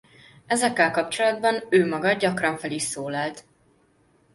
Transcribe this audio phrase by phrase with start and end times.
[0.45, 3.43] Ezekkel kapcsolatban ő maga gyakran fel is szólalt.